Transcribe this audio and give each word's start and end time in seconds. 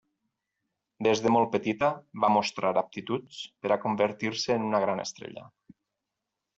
Des 1.07 1.21
de 1.25 1.33
molt 1.35 1.51
petita 1.57 1.91
va 2.25 2.31
mostrar 2.37 2.73
aptituds 2.85 3.45
per 3.65 3.75
a 3.75 3.81
convertir-se 3.87 4.61
en 4.61 4.69
una 4.73 4.85
gran 4.89 5.07
estrella. 5.09 5.49